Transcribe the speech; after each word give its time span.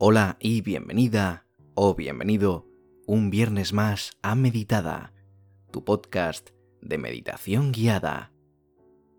Hola 0.00 0.36
y 0.38 0.60
bienvenida 0.60 1.44
o 1.74 1.96
bienvenido 1.96 2.68
un 3.04 3.30
viernes 3.30 3.72
más 3.72 4.12
a 4.22 4.36
Meditada, 4.36 5.12
tu 5.72 5.84
podcast 5.84 6.50
de 6.80 6.98
meditación 6.98 7.72
guiada. 7.72 8.30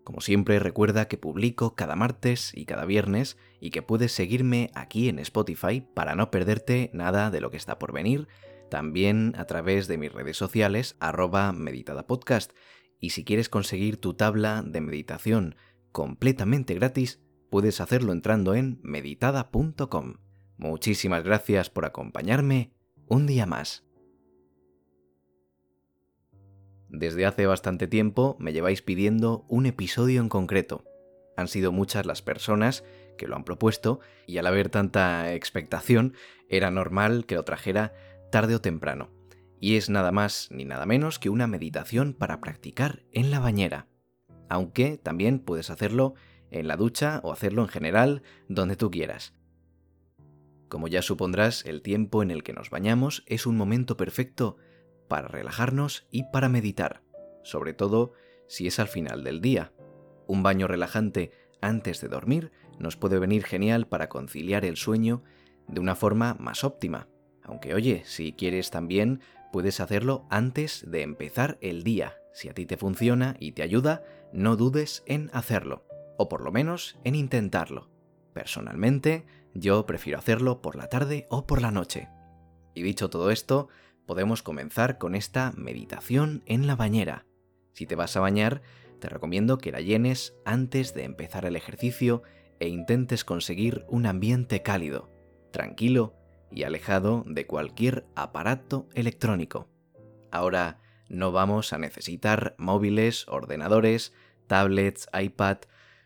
Como 0.04 0.22
siempre 0.22 0.58
recuerda 0.58 1.06
que 1.06 1.18
publico 1.18 1.74
cada 1.74 1.96
martes 1.96 2.52
y 2.54 2.64
cada 2.64 2.86
viernes 2.86 3.36
y 3.60 3.72
que 3.72 3.82
puedes 3.82 4.12
seguirme 4.12 4.70
aquí 4.74 5.10
en 5.10 5.18
Spotify 5.18 5.82
para 5.82 6.14
no 6.14 6.30
perderte 6.30 6.90
nada 6.94 7.30
de 7.30 7.42
lo 7.42 7.50
que 7.50 7.58
está 7.58 7.78
por 7.78 7.92
venir, 7.92 8.26
también 8.70 9.34
a 9.36 9.44
través 9.44 9.86
de 9.86 9.98
mis 9.98 10.10
redes 10.10 10.38
sociales 10.38 10.96
arroba 10.98 11.52
meditadapodcast 11.52 12.52
y 12.98 13.10
si 13.10 13.22
quieres 13.22 13.50
conseguir 13.50 13.98
tu 13.98 14.14
tabla 14.14 14.62
de 14.66 14.80
meditación 14.80 15.56
completamente 15.92 16.72
gratis, 16.72 17.20
puedes 17.50 17.82
hacerlo 17.82 18.14
entrando 18.14 18.54
en 18.54 18.80
meditada.com. 18.82 20.14
Muchísimas 20.60 21.24
gracias 21.24 21.70
por 21.70 21.86
acompañarme 21.86 22.70
un 23.08 23.26
día 23.26 23.46
más. 23.46 23.82
Desde 26.90 27.24
hace 27.24 27.46
bastante 27.46 27.86
tiempo 27.86 28.36
me 28.38 28.52
lleváis 28.52 28.82
pidiendo 28.82 29.46
un 29.48 29.64
episodio 29.64 30.20
en 30.20 30.28
concreto. 30.28 30.84
Han 31.34 31.48
sido 31.48 31.72
muchas 31.72 32.04
las 32.04 32.20
personas 32.20 32.84
que 33.16 33.26
lo 33.26 33.36
han 33.36 33.44
propuesto 33.44 34.00
y 34.26 34.36
al 34.36 34.46
haber 34.46 34.68
tanta 34.68 35.32
expectación 35.32 36.12
era 36.50 36.70
normal 36.70 37.24
que 37.24 37.36
lo 37.36 37.42
trajera 37.42 37.94
tarde 38.30 38.54
o 38.54 38.60
temprano. 38.60 39.08
Y 39.60 39.76
es 39.76 39.88
nada 39.88 40.12
más 40.12 40.48
ni 40.50 40.66
nada 40.66 40.84
menos 40.84 41.18
que 41.18 41.30
una 41.30 41.46
meditación 41.46 42.12
para 42.12 42.42
practicar 42.42 43.02
en 43.12 43.30
la 43.30 43.40
bañera. 43.40 43.86
Aunque 44.50 44.98
también 44.98 45.38
puedes 45.38 45.70
hacerlo 45.70 46.12
en 46.50 46.68
la 46.68 46.76
ducha 46.76 47.20
o 47.22 47.32
hacerlo 47.32 47.62
en 47.62 47.68
general 47.68 48.22
donde 48.50 48.76
tú 48.76 48.90
quieras. 48.90 49.39
Como 50.70 50.86
ya 50.86 51.02
supondrás, 51.02 51.66
el 51.66 51.82
tiempo 51.82 52.22
en 52.22 52.30
el 52.30 52.44
que 52.44 52.52
nos 52.52 52.70
bañamos 52.70 53.24
es 53.26 53.44
un 53.44 53.56
momento 53.56 53.96
perfecto 53.96 54.56
para 55.08 55.26
relajarnos 55.26 56.06
y 56.12 56.30
para 56.30 56.48
meditar, 56.48 57.02
sobre 57.42 57.74
todo 57.74 58.12
si 58.46 58.68
es 58.68 58.78
al 58.78 58.86
final 58.86 59.24
del 59.24 59.40
día. 59.40 59.72
Un 60.28 60.44
baño 60.44 60.68
relajante 60.68 61.32
antes 61.60 62.00
de 62.00 62.06
dormir 62.06 62.52
nos 62.78 62.96
puede 62.96 63.18
venir 63.18 63.42
genial 63.44 63.88
para 63.88 64.08
conciliar 64.08 64.64
el 64.64 64.76
sueño 64.76 65.24
de 65.66 65.80
una 65.80 65.96
forma 65.96 66.36
más 66.38 66.62
óptima. 66.62 67.08
Aunque 67.42 67.74
oye, 67.74 68.02
si 68.04 68.32
quieres 68.32 68.70
también 68.70 69.22
puedes 69.52 69.80
hacerlo 69.80 70.24
antes 70.30 70.88
de 70.88 71.02
empezar 71.02 71.58
el 71.60 71.82
día. 71.82 72.14
Si 72.32 72.48
a 72.48 72.54
ti 72.54 72.64
te 72.64 72.76
funciona 72.76 73.34
y 73.40 73.52
te 73.52 73.64
ayuda, 73.64 74.04
no 74.32 74.54
dudes 74.54 75.02
en 75.06 75.30
hacerlo, 75.32 75.84
o 76.16 76.28
por 76.28 76.44
lo 76.44 76.52
menos 76.52 76.96
en 77.02 77.16
intentarlo. 77.16 77.89
Personalmente, 78.32 79.26
yo 79.54 79.86
prefiero 79.86 80.18
hacerlo 80.18 80.62
por 80.62 80.76
la 80.76 80.88
tarde 80.88 81.26
o 81.30 81.46
por 81.46 81.60
la 81.62 81.70
noche. 81.70 82.08
Y 82.74 82.82
dicho 82.82 83.10
todo 83.10 83.30
esto, 83.30 83.68
podemos 84.06 84.42
comenzar 84.42 84.98
con 84.98 85.14
esta 85.14 85.52
meditación 85.56 86.42
en 86.46 86.66
la 86.66 86.76
bañera. 86.76 87.26
Si 87.72 87.86
te 87.86 87.96
vas 87.96 88.16
a 88.16 88.20
bañar, 88.20 88.62
te 89.00 89.08
recomiendo 89.08 89.58
que 89.58 89.72
la 89.72 89.80
llenes 89.80 90.34
antes 90.44 90.94
de 90.94 91.04
empezar 91.04 91.44
el 91.44 91.56
ejercicio 91.56 92.22
e 92.58 92.68
intentes 92.68 93.24
conseguir 93.24 93.84
un 93.88 94.06
ambiente 94.06 94.62
cálido, 94.62 95.10
tranquilo 95.50 96.14
y 96.50 96.64
alejado 96.64 97.24
de 97.26 97.46
cualquier 97.46 98.06
aparato 98.14 98.88
electrónico. 98.94 99.68
Ahora 100.30 100.78
no 101.08 101.32
vamos 101.32 101.72
a 101.72 101.78
necesitar 101.78 102.54
móviles, 102.58 103.26
ordenadores, 103.28 104.12
tablets, 104.46 105.08
iPad, 105.18 105.58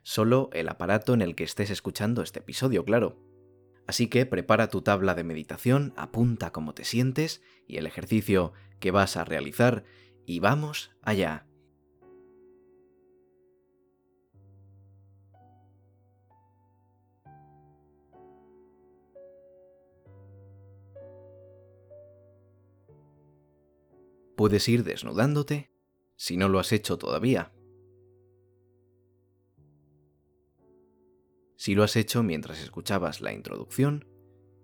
solo 0.05 0.51
el 0.53 0.69
aparato 0.69 1.15
en 1.15 1.23
el 1.23 1.35
que 1.35 1.43
estés 1.43 1.71
escuchando 1.71 2.23
este 2.23 2.39
episodio, 2.39 2.85
claro. 2.85 3.19
Así 3.87 4.07
que 4.07 4.25
prepara 4.27 4.69
tu 4.69 4.83
tabla 4.83 5.15
de 5.15 5.25
meditación, 5.25 5.93
apunta 5.97 6.53
cómo 6.53 6.75
te 6.75 6.85
sientes 6.85 7.43
y 7.67 7.79
el 7.79 7.87
ejercicio 7.87 8.53
que 8.79 8.93
vas 8.93 9.17
a 9.17 9.25
realizar 9.25 9.85
y 10.27 10.39
vamos 10.39 10.93
allá. 11.03 11.47
Puedes 24.37 24.69
ir 24.69 24.85
desnudándote 24.85 25.71
si 26.17 26.37
no 26.37 26.49
lo 26.49 26.59
has 26.59 26.73
hecho 26.73 26.99
todavía. 26.99 27.54
Si 31.65 31.75
lo 31.75 31.83
has 31.83 31.97
hecho 31.97 32.23
mientras 32.23 32.61
escuchabas 32.63 33.23
la 33.23 33.33
introducción, 33.33 34.07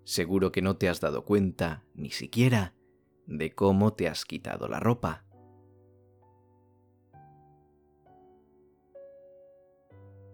seguro 0.05 0.53
que 0.53 0.61
no 0.61 0.77
te 0.77 0.87
has 0.87 1.01
dado 1.01 1.25
cuenta 1.25 1.83
ni 1.95 2.11
siquiera 2.11 2.75
de 3.25 3.55
cómo 3.55 3.95
te 3.95 4.07
has 4.07 4.27
quitado 4.27 4.69
la 4.69 4.81
ropa. 4.81 5.25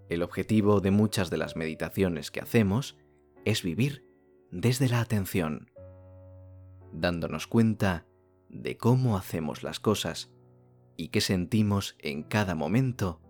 El 0.08 0.24
objetivo 0.24 0.80
de 0.80 0.90
muchas 0.90 1.30
de 1.30 1.36
las 1.36 1.54
meditaciones 1.54 2.32
que 2.32 2.40
hacemos 2.40 2.98
es 3.44 3.62
vivir 3.62 4.04
desde 4.50 4.88
la 4.88 4.98
atención, 5.00 5.70
dándonos 6.92 7.46
cuenta 7.46 8.08
de 8.48 8.76
cómo 8.76 9.16
hacemos 9.16 9.62
las 9.62 9.78
cosas 9.78 10.32
y 10.96 11.10
qué 11.10 11.20
sentimos 11.20 11.94
en 12.00 12.24
cada 12.24 12.56
momento 12.56 13.20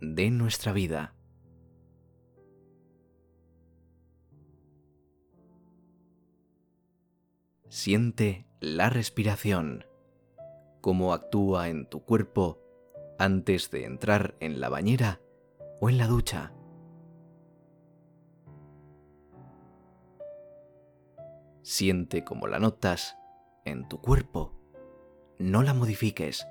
de 0.00 0.30
nuestra 0.30 0.72
vida. 0.72 1.17
Siente 7.70 8.46
la 8.60 8.88
respiración, 8.88 9.84
cómo 10.80 11.12
actúa 11.12 11.68
en 11.68 11.86
tu 11.86 12.02
cuerpo 12.02 12.62
antes 13.18 13.70
de 13.70 13.84
entrar 13.84 14.36
en 14.40 14.58
la 14.58 14.70
bañera 14.70 15.20
o 15.78 15.90
en 15.90 15.98
la 15.98 16.06
ducha. 16.06 16.54
Siente 21.60 22.24
cómo 22.24 22.46
la 22.46 22.58
notas 22.58 23.18
en 23.66 23.86
tu 23.86 24.00
cuerpo. 24.00 24.58
No 25.38 25.62
la 25.62 25.74
modifiques. 25.74 26.48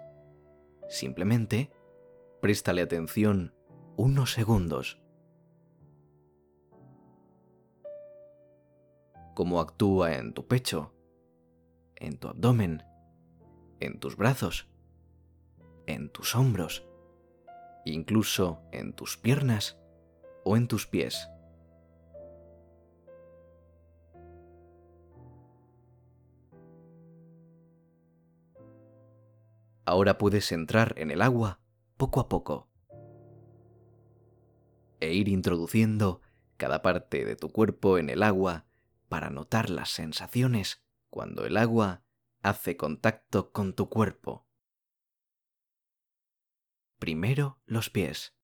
Simplemente 0.87 1.71
préstale 2.41 2.83
atención 2.83 3.55
unos 3.95 4.33
segundos. 4.33 5.01
Cómo 9.33 9.59
actúa 9.59 10.13
en 10.13 10.35
tu 10.35 10.45
pecho 10.47 10.93
en 11.99 12.17
tu 12.17 12.27
abdomen, 12.27 12.83
en 13.79 13.99
tus 13.99 14.15
brazos, 14.15 14.67
en 15.85 16.09
tus 16.09 16.35
hombros, 16.35 16.85
incluso 17.85 18.61
en 18.71 18.93
tus 18.93 19.17
piernas 19.17 19.77
o 20.43 20.57
en 20.57 20.67
tus 20.67 20.87
pies. 20.87 21.29
Ahora 29.85 30.17
puedes 30.17 30.51
entrar 30.51 30.93
en 30.97 31.11
el 31.11 31.21
agua 31.21 31.61
poco 31.95 32.19
a 32.19 32.27
poco 32.27 32.67
e 34.99 35.13
ir 35.13 35.29
introduciendo 35.29 36.21
cada 36.57 36.81
parte 36.81 37.23
de 37.23 37.35
tu 37.35 37.49
cuerpo 37.49 37.97
en 37.97 38.09
el 38.09 38.23
agua 38.23 38.65
para 39.07 39.29
notar 39.29 39.69
las 39.69 39.89
sensaciones 39.89 40.81
cuando 41.09 41.45
el 41.45 41.57
agua 41.57 42.03
hace 42.41 42.77
contacto 42.77 43.51
con 43.51 43.75
tu 43.75 43.89
cuerpo. 43.89 44.47
Primero 46.99 47.61
los 47.65 47.89
pies. 47.89 48.35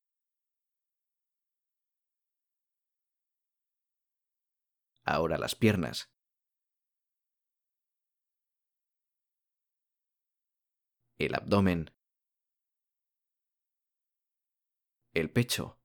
Ahora 5.05 5.37
las 5.37 5.55
piernas. 5.55 6.11
El 11.17 11.35
abdomen. 11.35 11.91
El 15.13 15.29
pecho. 15.31 15.79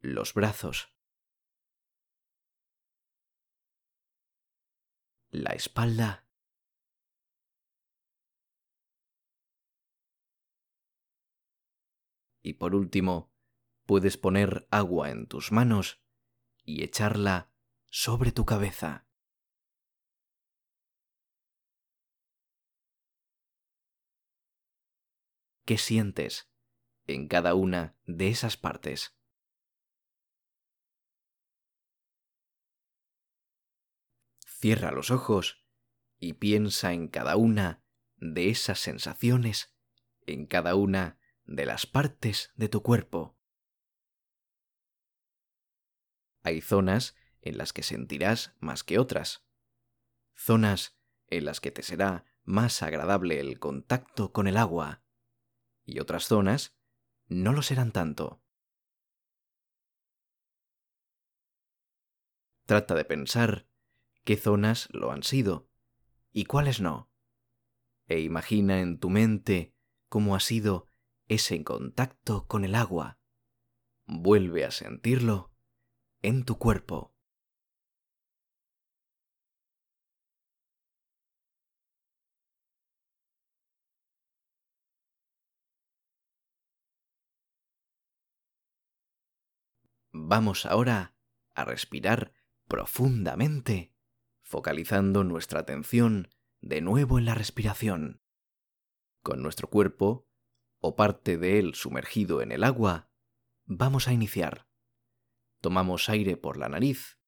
Los 0.00 0.34
brazos. 0.34 0.97
La 5.30 5.52
espalda. 5.52 6.26
Y 12.42 12.54
por 12.54 12.74
último, 12.74 13.30
puedes 13.84 14.16
poner 14.16 14.66
agua 14.70 15.10
en 15.10 15.26
tus 15.26 15.52
manos 15.52 16.00
y 16.64 16.82
echarla 16.82 17.52
sobre 17.90 18.32
tu 18.32 18.44
cabeza. 18.44 19.06
¿Qué 25.66 25.76
sientes 25.76 26.50
en 27.06 27.28
cada 27.28 27.54
una 27.54 27.98
de 28.06 28.28
esas 28.28 28.56
partes? 28.56 29.17
Cierra 34.60 34.90
los 34.90 35.12
ojos 35.12 35.64
y 36.18 36.32
piensa 36.32 36.92
en 36.92 37.06
cada 37.06 37.36
una 37.36 37.84
de 38.16 38.50
esas 38.50 38.80
sensaciones, 38.80 39.72
en 40.26 40.46
cada 40.46 40.74
una 40.74 41.20
de 41.44 41.64
las 41.64 41.86
partes 41.86 42.50
de 42.56 42.68
tu 42.68 42.82
cuerpo. 42.82 43.38
Hay 46.42 46.60
zonas 46.60 47.14
en 47.40 47.56
las 47.56 47.72
que 47.72 47.84
sentirás 47.84 48.56
más 48.58 48.82
que 48.82 48.98
otras, 48.98 49.46
zonas 50.34 50.98
en 51.28 51.44
las 51.44 51.60
que 51.60 51.70
te 51.70 51.84
será 51.84 52.24
más 52.42 52.82
agradable 52.82 53.38
el 53.38 53.60
contacto 53.60 54.32
con 54.32 54.48
el 54.48 54.56
agua, 54.56 55.04
y 55.84 56.00
otras 56.00 56.26
zonas 56.26 56.76
no 57.28 57.52
lo 57.52 57.62
serán 57.62 57.92
tanto. 57.92 58.42
Trata 62.66 62.96
de 62.96 63.04
pensar 63.04 63.67
qué 64.28 64.36
zonas 64.36 64.90
lo 64.92 65.10
han 65.10 65.22
sido 65.22 65.70
y 66.32 66.44
cuáles 66.44 66.82
no, 66.82 67.10
e 68.08 68.20
imagina 68.20 68.80
en 68.80 68.98
tu 68.98 69.08
mente 69.08 69.74
cómo 70.10 70.36
ha 70.36 70.40
sido 70.40 70.86
ese 71.28 71.64
contacto 71.64 72.46
con 72.46 72.66
el 72.66 72.74
agua. 72.74 73.18
Vuelve 74.04 74.66
a 74.66 74.70
sentirlo 74.70 75.50
en 76.20 76.44
tu 76.44 76.58
cuerpo. 76.58 77.14
Vamos 90.12 90.66
ahora 90.66 91.14
a 91.54 91.64
respirar 91.64 92.34
profundamente, 92.66 93.94
focalizando 94.48 95.24
nuestra 95.24 95.60
atención 95.60 96.30
de 96.62 96.80
nuevo 96.80 97.18
en 97.18 97.26
la 97.26 97.34
respiración. 97.34 98.22
Con 99.22 99.42
nuestro 99.42 99.68
cuerpo, 99.68 100.26
o 100.80 100.96
parte 100.96 101.36
de 101.36 101.58
él 101.58 101.74
sumergido 101.74 102.40
en 102.40 102.50
el 102.50 102.64
agua, 102.64 103.10
vamos 103.66 104.08
a 104.08 104.14
iniciar. 104.14 104.66
Tomamos 105.60 106.08
aire 106.08 106.38
por 106.38 106.56
la 106.56 106.70
nariz 106.70 107.18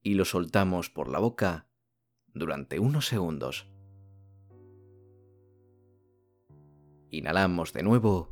y 0.00 0.14
lo 0.14 0.24
soltamos 0.24 0.88
por 0.88 1.10
la 1.10 1.18
boca 1.18 1.68
durante 2.28 2.78
unos 2.78 3.08
segundos. 3.08 3.68
Inhalamos 7.10 7.74
de 7.74 7.82
nuevo 7.82 8.31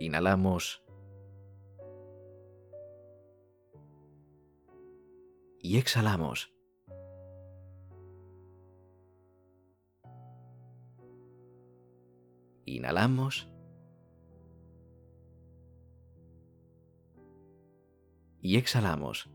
Inhalamos 0.00 0.82
y 5.58 5.76
exhalamos. 5.76 6.54
Inhalamos 12.64 13.46
y 18.40 18.56
exhalamos. 18.56 19.28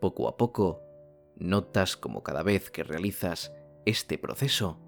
Poco 0.00 0.28
a 0.28 0.36
poco, 0.36 0.87
notas 1.38 1.96
como 1.96 2.22
cada 2.22 2.42
vez 2.42 2.70
que 2.70 2.84
realizas 2.84 3.52
este 3.86 4.18
proceso, 4.18 4.80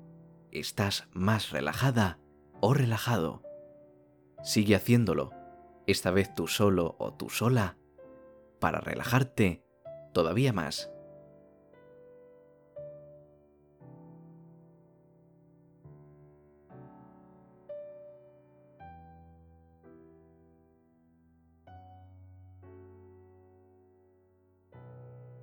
estás 0.51 1.09
más 1.13 1.51
relajada 1.51 2.19
o 2.61 2.75
relajado. 2.75 3.43
Sigue 4.43 4.75
haciéndolo, 4.75 5.33
esta 5.87 6.11
vez 6.11 6.35
tú 6.35 6.47
solo 6.47 6.97
o 6.99 7.15
tú 7.15 7.31
sola, 7.31 7.79
para 8.59 8.81
relajarte 8.81 9.65
todavía 10.13 10.53
más. 10.53 10.91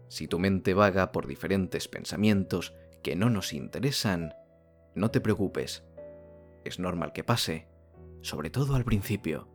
Si 0.09 0.27
tu 0.27 0.39
mente 0.39 0.73
vaga 0.73 1.11
por 1.11 1.27
diferentes 1.27 1.87
pensamientos 1.87 2.73
que 3.03 3.15
no 3.15 3.29
nos 3.29 3.53
interesan, 3.53 4.33
no 4.95 5.11
te 5.11 5.21
preocupes. 5.21 5.83
Es 6.63 6.79
normal 6.79 7.13
que 7.13 7.23
pase, 7.23 7.67
sobre 8.21 8.49
todo 8.49 8.75
al 8.75 8.85
principio. 8.85 9.49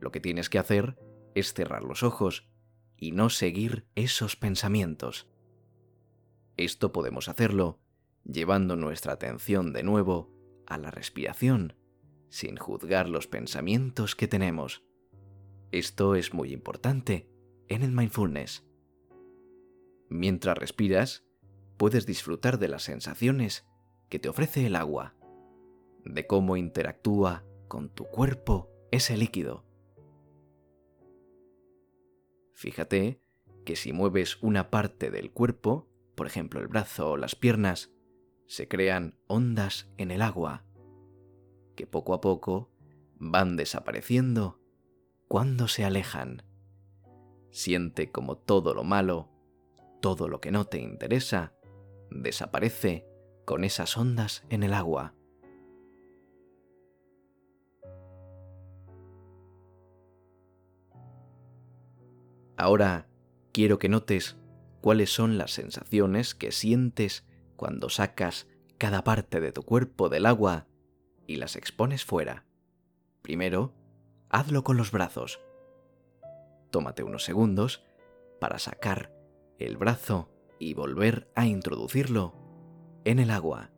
Lo 0.00 0.12
que 0.12 0.20
tienes 0.20 0.48
que 0.48 0.58
hacer 0.58 0.98
es 1.34 1.52
cerrar 1.52 1.82
los 1.82 2.02
ojos 2.02 2.48
y 2.96 3.12
no 3.12 3.28
seguir 3.28 3.86
esos 3.94 4.36
pensamientos. 4.36 5.28
Esto 6.56 6.92
podemos 6.92 7.28
hacerlo 7.28 7.80
llevando 8.24 8.76
nuestra 8.76 9.12
atención 9.12 9.72
de 9.72 9.82
nuevo 9.82 10.32
a 10.66 10.78
la 10.78 10.90
respiración, 10.90 11.74
sin 12.28 12.56
juzgar 12.56 13.08
los 13.08 13.26
pensamientos 13.26 14.16
que 14.16 14.26
tenemos. 14.26 14.82
Esto 15.70 16.14
es 16.14 16.34
muy 16.34 16.52
importante 16.52 17.30
en 17.68 17.82
el 17.82 17.92
mindfulness. 17.92 18.64
Mientras 20.08 20.56
respiras, 20.56 21.24
puedes 21.76 22.06
disfrutar 22.06 22.58
de 22.58 22.68
las 22.68 22.84
sensaciones 22.84 23.66
que 24.08 24.18
te 24.18 24.28
ofrece 24.28 24.66
el 24.66 24.76
agua, 24.76 25.14
de 26.04 26.26
cómo 26.26 26.56
interactúa 26.56 27.44
con 27.68 27.88
tu 27.88 28.04
cuerpo 28.04 28.70
ese 28.90 29.16
líquido. 29.16 29.64
Fíjate 32.54 33.20
que 33.64 33.76
si 33.76 33.92
mueves 33.92 34.42
una 34.42 34.70
parte 34.70 35.10
del 35.10 35.32
cuerpo, 35.32 35.88
por 36.14 36.26
ejemplo 36.26 36.60
el 36.60 36.68
brazo 36.68 37.10
o 37.10 37.16
las 37.16 37.34
piernas, 37.34 37.92
se 38.46 38.68
crean 38.68 39.18
ondas 39.26 39.90
en 39.98 40.10
el 40.10 40.22
agua, 40.22 40.64
que 41.74 41.86
poco 41.86 42.14
a 42.14 42.20
poco 42.20 42.70
van 43.18 43.56
desapareciendo 43.56 44.60
cuando 45.28 45.68
se 45.68 45.84
alejan. 45.84 46.42
Siente 47.50 48.12
como 48.12 48.38
todo 48.38 48.72
lo 48.72 48.84
malo 48.84 49.35
todo 50.06 50.28
lo 50.28 50.40
que 50.40 50.52
no 50.52 50.66
te 50.66 50.78
interesa 50.78 51.52
desaparece 52.12 53.08
con 53.44 53.64
esas 53.64 53.96
ondas 53.96 54.44
en 54.50 54.62
el 54.62 54.72
agua. 54.72 55.16
Ahora 62.56 63.08
quiero 63.50 63.80
que 63.80 63.88
notes 63.88 64.36
cuáles 64.80 65.12
son 65.12 65.38
las 65.38 65.50
sensaciones 65.50 66.36
que 66.36 66.52
sientes 66.52 67.26
cuando 67.56 67.88
sacas 67.88 68.46
cada 68.78 69.02
parte 69.02 69.40
de 69.40 69.50
tu 69.50 69.64
cuerpo 69.64 70.08
del 70.08 70.26
agua 70.26 70.68
y 71.26 71.34
las 71.34 71.56
expones 71.56 72.04
fuera. 72.04 72.44
Primero, 73.22 73.74
hazlo 74.28 74.62
con 74.62 74.76
los 74.76 74.92
brazos. 74.92 75.40
Tómate 76.70 77.02
unos 77.02 77.24
segundos 77.24 77.82
para 78.38 78.60
sacar 78.60 79.15
el 79.58 79.76
brazo 79.76 80.30
y 80.58 80.74
volver 80.74 81.30
a 81.34 81.46
introducirlo 81.46 82.34
en 83.04 83.18
el 83.18 83.30
agua. 83.30 83.70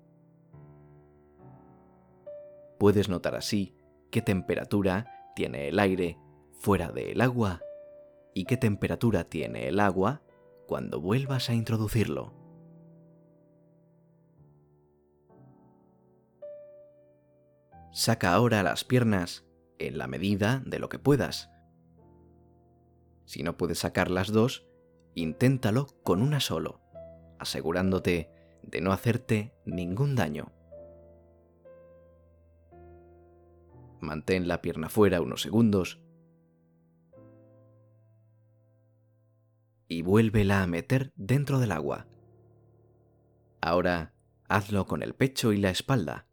Puedes 2.79 3.09
notar 3.09 3.35
así 3.35 3.77
qué 4.11 4.23
temperatura 4.23 5.33
tiene 5.35 5.69
el 5.69 5.79
aire 5.79 6.19
fuera 6.61 6.91
del 6.91 7.21
agua 7.21 7.61
y 8.35 8.45
qué 8.45 8.57
temperatura 8.57 9.25
tiene 9.25 9.69
el 9.69 9.81
agua 9.81 10.23
cuando 10.67 11.01
vuelvas 11.01 11.51
a 11.51 11.55
introducirlo. 11.55 12.35
Saca 17.93 18.33
ahora 18.33 18.63
las 18.63 18.85
piernas 18.85 19.45
en 19.79 19.99
la 19.99 20.07
medida 20.07 20.63
de 20.65 20.79
lo 20.79 20.89
que 20.89 20.99
puedas. 20.99 21.51
Si 23.25 23.43
no 23.43 23.57
puedes 23.57 23.81
sacar 23.81 24.11
las 24.11 24.31
dos, 24.31 24.69
inténtalo 25.15 25.87
con 26.03 26.23
una 26.23 26.41
solo, 26.41 26.81
asegurándote 27.39 28.31
de 28.63 28.81
no 28.81 28.93
hacerte 28.93 29.55
ningún 29.65 30.15
daño. 30.15 30.53
Mantén 34.01 34.47
la 34.47 34.63
pierna 34.63 34.89
fuera 34.89 35.21
unos 35.21 35.43
segundos 35.43 36.01
y 39.89 40.03
vuélvela 40.03 40.63
a 40.63 40.67
meter 40.67 41.13
dentro 41.17 41.59
del 41.59 41.73
agua. 41.73 42.07
Ahora 43.61 44.15
hazlo 44.49 44.87
con 44.87 45.03
el 45.03 45.15
pecho 45.15 45.53
y 45.53 45.59
la 45.59 45.71
espalda. 45.71 46.27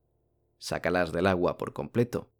Sácalas 0.57 1.11
del 1.11 1.27
agua 1.27 1.57
por 1.57 1.73
completo. 1.73 2.31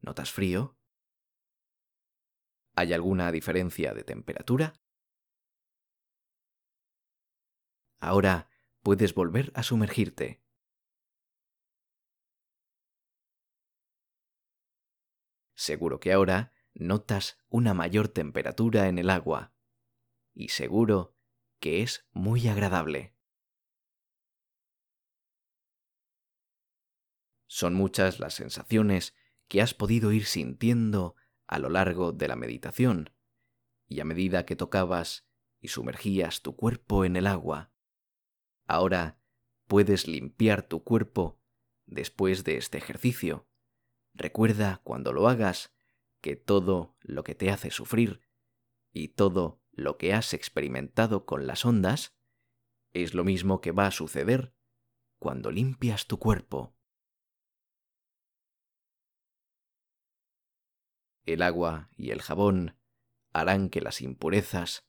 ¿Notas 0.00 0.32
frío? 0.32 0.76
¿Hay 2.74 2.92
alguna 2.92 3.30
diferencia 3.30 3.92
de 3.92 4.02
temperatura? 4.02 4.74
Ahora 8.00 8.48
puedes 8.82 9.14
volver 9.14 9.52
a 9.54 9.62
sumergirte. 9.62 10.42
Seguro 15.54 16.00
que 16.00 16.12
ahora 16.12 16.52
notas 16.74 17.38
una 17.48 17.74
mayor 17.74 18.08
temperatura 18.08 18.88
en 18.88 18.98
el 18.98 19.10
agua 19.10 19.54
y 20.34 20.48
seguro 20.48 21.14
que 21.60 21.82
es 21.82 22.08
muy 22.12 22.48
agradable. 22.48 23.14
Son 27.46 27.74
muchas 27.74 28.18
las 28.18 28.34
sensaciones 28.34 29.14
que 29.46 29.60
has 29.60 29.74
podido 29.74 30.10
ir 30.12 30.24
sintiendo 30.24 31.14
a 31.52 31.58
lo 31.58 31.68
largo 31.68 32.12
de 32.12 32.28
la 32.28 32.36
meditación, 32.36 33.10
y 33.86 34.00
a 34.00 34.04
medida 34.04 34.46
que 34.46 34.56
tocabas 34.56 35.26
y 35.60 35.68
sumergías 35.68 36.42
tu 36.42 36.56
cuerpo 36.56 37.04
en 37.04 37.16
el 37.16 37.26
agua, 37.26 37.72
ahora 38.66 39.18
puedes 39.66 40.06
limpiar 40.06 40.62
tu 40.62 40.82
cuerpo 40.82 41.40
después 41.86 42.44
de 42.44 42.56
este 42.56 42.78
ejercicio 42.78 43.46
Recuerda 44.14 44.80
cuando 44.84 45.12
lo 45.12 45.28
hagas 45.28 45.72
que 46.20 46.36
todo 46.36 46.96
lo 47.00 47.24
que 47.24 47.34
te 47.34 47.50
hace 47.50 47.70
sufrir 47.70 48.20
y 48.92 49.08
todo 49.08 49.62
lo 49.72 49.96
que 49.96 50.12
has 50.12 50.34
experimentado 50.34 51.24
con 51.24 51.46
las 51.46 51.64
ondas 51.64 52.14
es 52.92 53.14
lo 53.14 53.24
mismo 53.24 53.60
que 53.60 53.72
va 53.72 53.86
a 53.86 53.90
suceder 53.90 54.54
cuando 55.18 55.50
limpias 55.50 56.06
tu 56.06 56.18
cuerpo. 56.18 56.76
El 61.24 61.42
agua 61.42 61.88
y 61.96 62.10
el 62.10 62.20
jabón 62.20 62.76
harán 63.32 63.68
que 63.68 63.80
las 63.80 64.00
impurezas, 64.00 64.84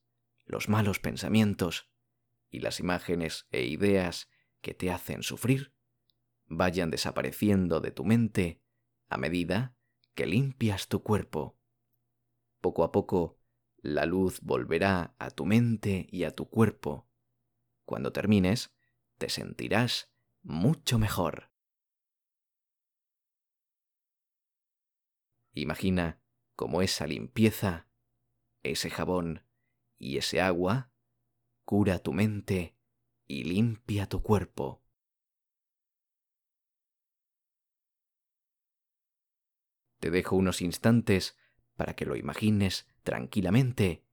los 0.46 0.68
malos 0.70 1.00
pensamientos 1.00 1.90
y 2.50 2.60
las 2.60 2.80
imágenes 2.80 3.48
e 3.52 3.64
ideas 3.64 4.30
que 4.62 4.74
te 4.74 4.92
hacen 4.92 5.24
sufrir 5.24 5.74
vayan 6.48 6.90
desapareciendo 6.90 7.80
de 7.80 7.92
tu 7.92 8.04
mente 8.04 8.62
a 9.10 9.18
medida 9.18 9.76
que 10.16 10.26
limpias 10.26 10.88
tu 10.88 11.04
cuerpo. 11.04 11.58
Poco 12.62 12.84
a 12.84 12.92
poco, 12.92 13.40
la 13.78 14.06
luz 14.06 14.40
volverá 14.42 15.16
a 15.20 15.30
tu 15.30 15.46
mente 15.46 16.08
y 16.10 16.24
a 16.24 16.32
tu 16.32 16.50
cuerpo. 16.50 17.10
Cuando 17.86 18.14
termines, 18.14 18.74
te 19.18 19.30
sentirás 19.30 20.12
mucho 20.42 20.98
mejor. 20.98 21.52
Imagina 25.54 26.23
cómo 26.56 26.82
esa 26.82 27.08
limpieza, 27.08 27.88
ese 28.64 28.90
jabón 28.90 29.46
y 29.98 30.18
ese 30.18 30.42
agua 30.42 30.92
cura 31.66 32.00
tu 32.00 32.14
mente 32.14 32.76
y 33.28 33.44
limpia 33.44 34.08
tu 34.08 34.22
cuerpo. 34.22 34.84
Te 40.00 40.12
dejo 40.12 40.36
unos 40.36 40.62
instantes 40.62 41.38
para 41.76 41.96
que 41.96 42.06
lo 42.06 42.16
imagines 42.16 42.88
tranquilamente 43.04 44.06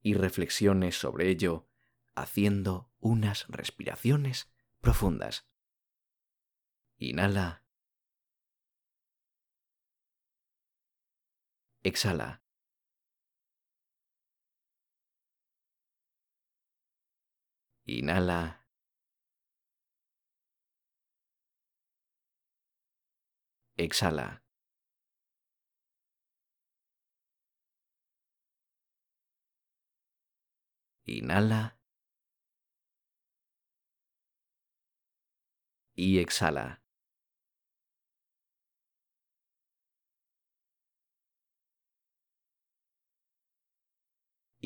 y 0.00 0.14
reflexiones 0.14 0.98
sobre 0.98 1.28
ello 1.30 1.68
haciendo 2.14 2.90
unas 2.98 3.46
respiraciones 3.48 4.50
profundas. 4.80 5.46
Inhala. 6.98 7.65
Exhala. 11.86 12.40
Inhala. 17.86 18.64
Exhala. 23.78 24.42
Inhala. 31.06 31.78
Y 35.96 36.18
exhala. 36.18 36.85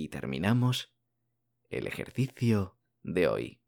Y 0.01 0.09
terminamos 0.09 0.95
el 1.69 1.87
ejercicio 1.87 2.79
de 3.03 3.29
hoy. 3.29 3.61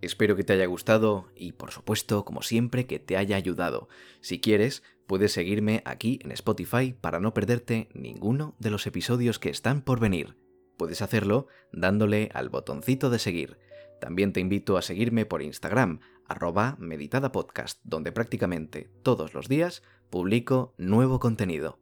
Espero 0.00 0.36
que 0.36 0.44
te 0.44 0.52
haya 0.52 0.66
gustado 0.66 1.28
y 1.34 1.54
por 1.54 1.72
supuesto, 1.72 2.24
como 2.24 2.42
siempre, 2.42 2.86
que 2.86 3.00
te 3.00 3.16
haya 3.16 3.34
ayudado. 3.34 3.88
Si 4.20 4.40
quieres, 4.40 4.84
puedes 5.08 5.32
seguirme 5.32 5.82
aquí 5.84 6.20
en 6.22 6.30
Spotify 6.30 6.92
para 6.92 7.18
no 7.18 7.34
perderte 7.34 7.88
ninguno 7.92 8.54
de 8.60 8.70
los 8.70 8.86
episodios 8.86 9.40
que 9.40 9.50
están 9.50 9.82
por 9.82 9.98
venir. 9.98 10.36
Puedes 10.78 11.02
hacerlo 11.02 11.48
dándole 11.72 12.30
al 12.32 12.48
botoncito 12.48 13.10
de 13.10 13.18
seguir. 13.18 13.58
También 14.00 14.32
te 14.32 14.38
invito 14.38 14.76
a 14.76 14.82
seguirme 14.82 15.26
por 15.26 15.42
Instagram, 15.42 15.98
arroba 16.28 16.76
meditadapodcast, 16.78 17.80
donde 17.84 18.12
prácticamente 18.12 18.90
todos 19.02 19.34
los 19.34 19.48
días 19.48 19.82
publico 20.10 20.74
nuevo 20.78 21.18
contenido. 21.20 21.78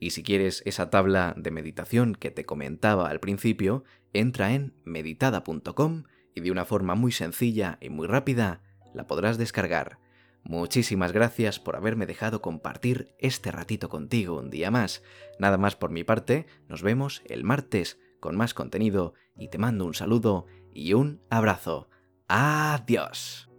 Y 0.00 0.10
si 0.10 0.22
quieres 0.22 0.62
esa 0.66 0.90
tabla 0.90 1.34
de 1.36 1.50
meditación 1.52 2.14
que 2.14 2.30
te 2.30 2.44
comentaba 2.44 3.08
al 3.08 3.20
principio, 3.20 3.84
entra 4.12 4.52
en 4.52 4.74
meditada.com 4.84 6.04
y 6.34 6.40
de 6.40 6.50
una 6.50 6.64
forma 6.64 6.94
muy 6.94 7.12
sencilla 7.12 7.78
y 7.80 7.88
muy 7.88 8.06
rápida 8.06 8.62
la 8.94 9.06
podrás 9.06 9.38
descargar. 9.38 9.98
Muchísimas 10.44 11.12
gracias 11.12 11.60
por 11.60 11.76
haberme 11.76 12.06
dejado 12.06 12.42
compartir 12.42 13.14
este 13.18 13.52
ratito 13.52 13.88
contigo 13.88 14.38
un 14.38 14.50
día 14.50 14.72
más. 14.72 15.02
Nada 15.38 15.56
más 15.56 15.76
por 15.76 15.90
mi 15.90 16.02
parte, 16.02 16.46
nos 16.68 16.82
vemos 16.82 17.22
el 17.26 17.44
martes 17.44 18.00
con 18.18 18.36
más 18.36 18.54
contenido 18.54 19.14
y 19.36 19.48
te 19.48 19.58
mando 19.58 19.84
un 19.84 19.94
saludo 19.94 20.46
y 20.74 20.94
un 20.94 21.22
abrazo. 21.30 21.88
Adiós. 22.28 23.51